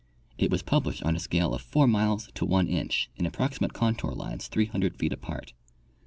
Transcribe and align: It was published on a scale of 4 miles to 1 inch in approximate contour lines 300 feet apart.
It 0.39 0.49
was 0.49 0.63
published 0.63 1.03
on 1.03 1.15
a 1.15 1.19
scale 1.19 1.53
of 1.53 1.61
4 1.61 1.85
miles 1.85 2.29
to 2.33 2.43
1 2.43 2.67
inch 2.67 3.11
in 3.17 3.27
approximate 3.27 3.73
contour 3.73 4.13
lines 4.13 4.47
300 4.47 4.95
feet 4.97 5.13
apart. 5.13 5.53